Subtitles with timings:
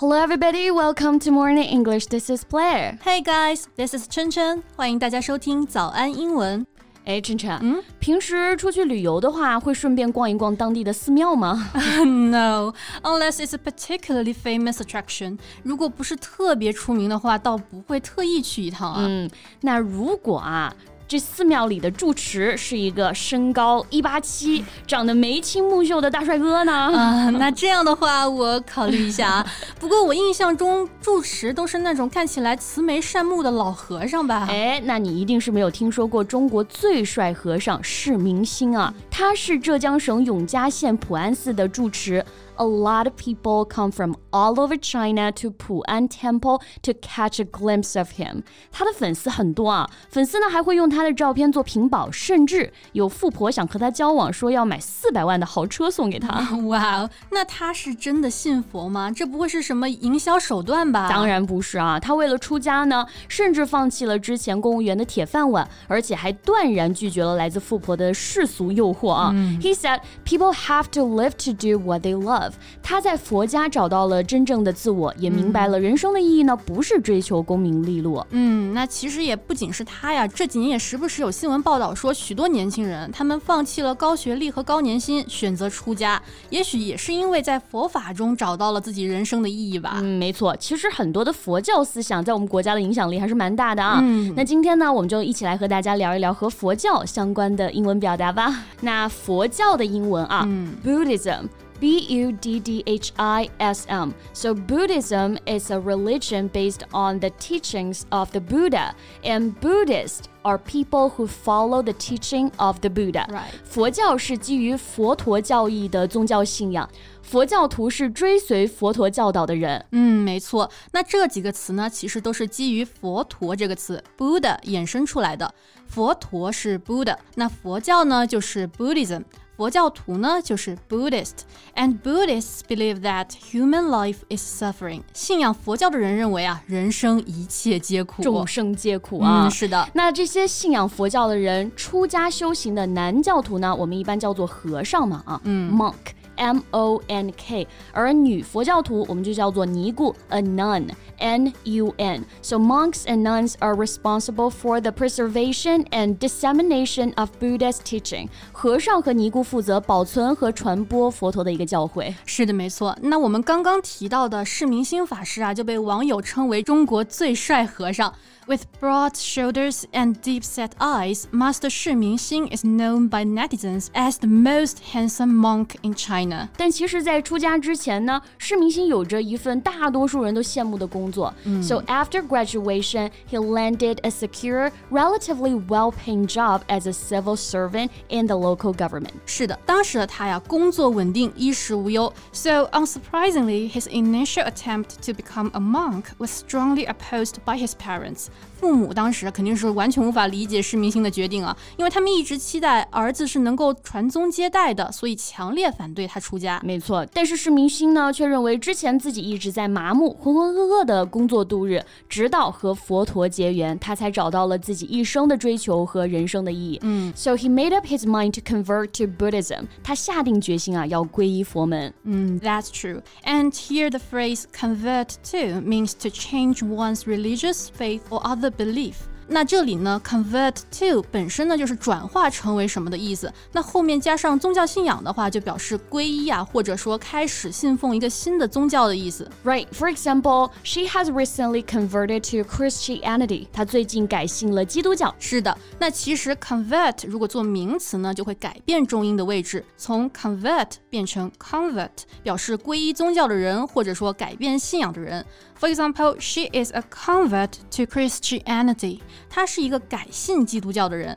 [0.00, 0.70] Hello, everybody.
[0.70, 2.06] Welcome to Morning English.
[2.06, 2.98] This is Blair.
[3.02, 4.62] Hey guys, this is Chen Chen.
[4.76, 6.64] 欢迎大家收听早安英文。
[7.04, 11.68] 哎，琛琛，嗯，平时出去旅游的话，会顺便逛一逛当地的寺庙吗
[12.04, 12.72] ？No,
[13.02, 15.36] unless it's a particularly famous attraction.
[15.64, 19.04] 如果不是特别出名的话，倒不会特意去一趟啊。
[19.04, 19.28] 嗯，
[19.62, 20.72] 那如果啊，
[21.08, 26.70] 这寺庙里的住持是一个身高一八七、长得眉清目秀的大帅哥呢？
[26.94, 29.46] 啊，那这样的话我考虑一下啊。
[29.80, 34.46] 不过我印象中住持都是那种看起来慈眉善目的老和尚吧？
[34.50, 38.92] 哎，那你一定是没有听说过中国最帅和尚释明星啊！
[39.10, 42.22] 他是浙江省永嘉县普安寺的住持。
[42.57, 47.97] a lot of people come from all over China to Pu'an Temple to catch a glimpse
[47.97, 48.43] of him。
[48.71, 56.55] 他的粉丝很多啊，粉丝呢还会用他的照片做屏保，甚至有富婆想和他交往，说要买四百万的豪车送给他。
[56.67, 59.11] 哇， 那他是真的信佛吗？
[59.11, 61.09] 这不会是什么营销手段吧？
[61.09, 69.31] 当然不是啊，他为了出家呢，甚至放弃了之前公务员的铁饭碗，而且还断然拒绝了来自富婆的世俗诱惑啊。
[69.33, 72.46] 嗯、He said people have to live to do what they love。
[72.82, 78.24] 他在佛家找到了真正的自我，也明白了人生的意义呢，不是追求功名利禄。
[78.30, 89.98] 嗯，那其实也不仅是他呀，这几年也时不时有新闻报道说，许多年轻人他们放弃了高学历和高年薪，选择出家，也许也是因为在佛法中找到了自己人生的意义吧。
[90.02, 94.00] 嗯，没错，其实很多的佛教思想在我们国家的影响力还是蛮大的啊。
[94.02, 98.64] 嗯，那今天呢，我们就一起来和大家聊一聊和佛教相关的英文表达吧。
[98.80, 101.46] 那佛教的英文啊嗯，Buddhism。
[101.79, 104.13] B U D D H I S M.
[104.31, 108.93] So, Buddhism is a religion based on the teachings of the Buddha,
[109.23, 113.25] and Buddhists are people who follow the teaching of the Buddha.
[113.27, 113.51] Right.
[113.65, 116.87] 佛教是基于佛陀教义的宗教信仰，
[117.21, 119.85] 佛教徒是追随佛陀教导的人。
[119.91, 120.69] 嗯，没错。
[120.93, 125.53] 那这几个词呢，其实都是基于佛陀这个词 Buddha 衍生出来的。
[125.87, 129.23] 佛陀是 Buddha，那佛教呢就是 Buddhism。
[129.58, 135.02] 佛教徒呢就是 Buddhist，and Buddhists believe that human life is suffering。
[135.12, 139.48] 信仰佛教的人认为啊，人生一切皆苦，众生皆苦啊。
[139.48, 139.88] 嗯，是的。
[139.94, 145.94] 那这些信仰佛教的人，出家修行的男教徒呢，我们一般叫做和尚嘛啊，嗯，monk。
[146.36, 150.88] M O N K，而女佛教徒我们就叫做尼姑，a nun。
[151.17, 152.25] N U N.
[152.41, 158.29] So monks and nuns are responsible for the preservation and dissemination of Buddha's teaching.
[158.51, 162.13] 和尚和尼姑负责保存和传播佛陀的一个教诲。
[162.25, 162.97] 是的，没错。
[163.01, 168.13] 那我们刚刚提到的释明星法师啊，就被网友称为中国最帅和尚。
[168.45, 174.79] With broad shoulders and deep-set eyes, Master Shi Mingxing is known by netizens as the most
[174.91, 176.49] handsome monk in China.
[176.57, 181.32] 但其实，在出家之前呢，释明星有着一份大多数人都羡慕的工 工作。
[181.62, 188.36] So after graduation, he landed a secure, relatively well-paying job as a civil servant in the
[188.36, 189.12] local government.
[189.24, 192.12] 是的，当时的他呀，工作稳定，衣食无忧。
[192.32, 198.26] So unsurprisingly, his initial attempt to become a monk was strongly opposed by his parents.
[198.60, 206.60] 父母当时肯定是完全无法理解释明心的决定啊，因为他们一直期待儿子是能够传宗接代的，所以强烈反对他出家。
[206.64, 210.97] 没错，但是释明心呢，却认为之前自己一直在麻木、浑浑噩噩的。
[211.09, 216.79] 工作度日，直到和佛陀结缘，他才找到了自己一生的追求和人生的意义。
[216.81, 219.65] 嗯，So he made up his mind to convert to Buddhism。
[219.83, 221.93] 他下定决心啊，要皈依佛门。
[222.03, 223.01] 嗯，That's true.
[223.25, 228.95] And here the phrase "convert to" means to change one's religious faith or other belief.
[229.27, 233.31] 那这里呢，convert to 本身呢就是转化成为什么的意思。
[233.53, 239.27] 那后面加上宗教信仰的话，就表示皈依啊，或者说开始信奉一个新的宗教的意思。
[239.45, 239.67] Right.
[239.71, 243.47] For example, she has recently converted to Christianity.
[243.53, 245.15] 她最近改信了基督教。
[245.17, 245.57] 是的。
[245.79, 251.89] 那其实 convert 如果做名词呢，就会改变重音的位置，从 convert 变成 convert，
[252.21, 255.25] 表示皈依宗教的人，或者说改变信仰的人。
[255.59, 258.99] For example, she is a convert to Christianity.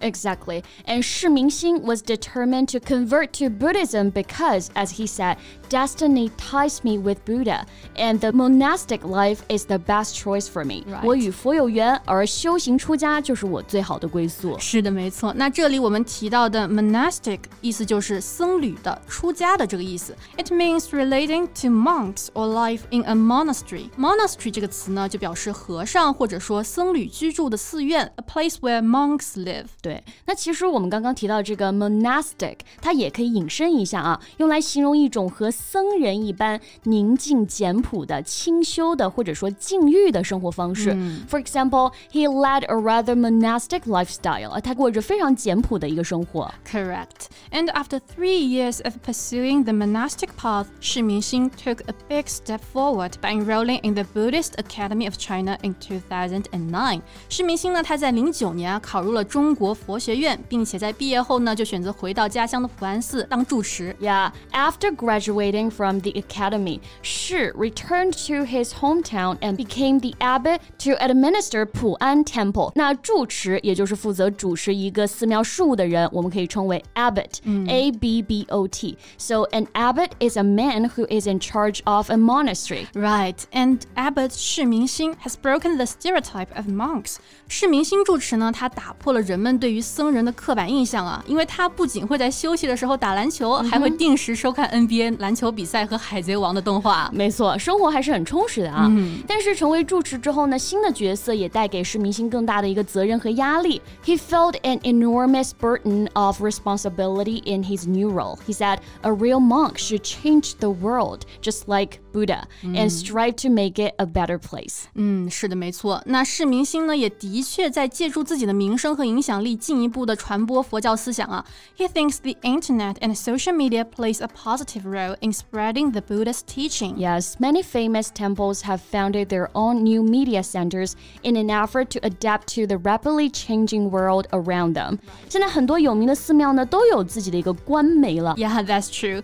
[0.02, 0.64] Exactly.
[0.86, 5.38] And Shi Mingxin was determined to convert to Buddhism because, as he said,
[5.71, 7.65] destiny ties me with Buddha,
[7.97, 10.85] and the monastic life is the best choice for me.
[11.03, 14.59] 我与佛有缘，而修行出家就是我最好的归宿。
[14.59, 15.33] 是的，没错。
[15.35, 20.17] 那这里我们提到的 monastic 意思就是僧侣的、出家的这个意思。
[20.37, 23.91] It means relating to monks or life in a monastery.
[23.99, 29.67] Monastery 这个词呢，就表示和尚或者说僧侣居住的寺院，a place where monks live。
[29.83, 40.92] 对，那其实我们刚刚提到这个 monastic，它也可以引申一下啊，用来形容一种和 僧人一般宁静简朴的清修的或者说禁欲的生活方式。
[40.94, 44.60] 嗯、For example, he led a rather monastic lifestyle.
[44.62, 46.52] 他过着非常简朴的一个生活。
[46.70, 47.28] Correct.
[47.52, 52.60] And after three years of pursuing the monastic path, Shi Mingxin took a big step
[52.74, 57.02] forward by enrolling in the Buddhist Academy of China in 2009.
[57.30, 63.96] 释明心呢，他在零九年啊考入了中国佛学院，并且在毕业后呢，就选择回到家乡的普安寺当住持。
[64.02, 70.62] Yeah, after graduating graduating from the academy, Shi returned to his hometown and became the abbot
[70.80, 72.72] to administer Pu'an Temple.
[72.76, 77.70] 那住持也就是负责主持一个寺庙事务的人，我们可以称为 abbot, mm.
[77.70, 78.98] A B B O T.
[79.18, 82.88] So an abbot is a man who is in charge of a monastery.
[82.94, 87.18] Right, and abbot 释明心 has broken the stereotype of monks.
[87.48, 95.41] 释明心住持呢，他打破了人们对于僧人的刻板印象啊，因为他不仅会在休息的时候打篮球，还会定时收看 NBA 篮球。
[95.55, 97.11] 比赛和海贼王的动画。
[97.13, 98.91] 没错，生活还是很充实的啊。
[99.27, 103.81] 但是成为住持之后呢，新的角色也带给释明星更大的一个责任和压力。
[104.05, 108.39] He felt an enormous burden of responsibility in his new role.
[108.47, 112.90] He said, "A real monk should change the world, just like Buddha and mm.
[112.90, 114.84] strive to make it a better place。
[114.96, 116.02] 嗯，是的，没错。
[116.06, 121.46] 那释明心呢，也的确在借助自己的名声和影响力，进一步的传播佛教思想啊。
[121.78, 126.96] He thinks the internet and social media plays a positive role in spreading the Buddha's teaching.
[126.98, 130.94] Yes, many famous temples have founded their own new media centers
[131.24, 134.98] in an effort to adapt to the rapidly changing world around them.
[135.30, 138.36] 现在很多有名的寺庙呢，都有自己的一个官媒了。
[138.36, 139.22] Yeah, that's true.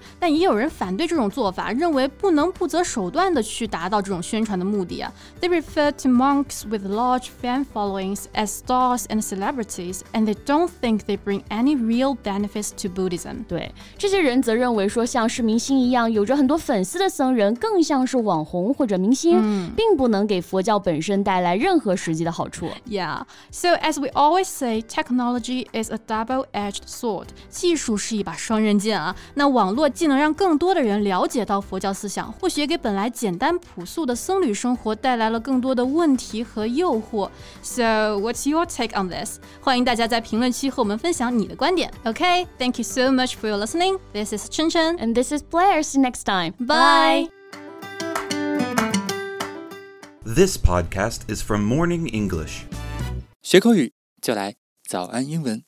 [2.77, 5.13] 择手段的去达到这种宣传的目的啊。
[5.41, 11.01] They refer to monks with large fan followings as stars and celebrities, and they don't think
[11.07, 13.45] they bring any real benefits to Buddhism.
[13.49, 22.69] 对，这些人则认为说，像是明星一样有着很多粉丝的僧人，更像是网红或者明星，并不能给佛教本身带来任何实际的好处。
[22.89, 23.23] Yeah.
[23.51, 27.29] So as we always say, technology is a double-edged sword.
[27.49, 29.15] 技术是一把双刃剑啊。
[29.35, 37.31] 那网络既能让更多的人了解到佛教思想，或许也 给本来简单朴素的僧侣生活带来了更多的问题和诱惑。
[37.63, 39.39] So what's your take on this?
[39.61, 41.93] 欢迎大家在评论区和我们分享你的观点。
[42.05, 43.99] Okay, thank you so much for your listening.
[44.13, 44.97] This is Chen Chen.
[44.99, 45.83] And this is Blair.
[45.83, 46.55] See you next time.
[46.59, 47.29] Bye.
[50.25, 52.63] This podcast is from Morning English.
[53.43, 54.55] 学口语就来
[54.89, 55.65] 早安英文。